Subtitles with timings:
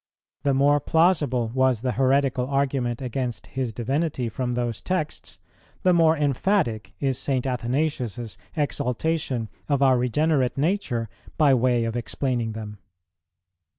[0.41, 5.37] The more plausible was the heretical argument against His Divinity from those texts,
[5.83, 7.45] the more emphatic is St.
[7.45, 12.79] Athanasius's exaltation of our regenerate nature by way of explaining them.